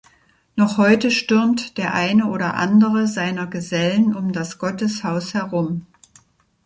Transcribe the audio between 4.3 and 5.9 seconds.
das Gotteshaus herum.